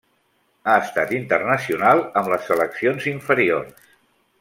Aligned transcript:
Ha 0.71 0.77
estat 0.85 1.13
internacional 1.19 2.03
amb 2.23 2.33
les 2.35 2.51
seleccions 2.53 3.11
inferiors. 3.17 3.91